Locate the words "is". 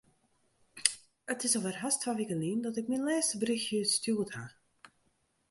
1.47-1.55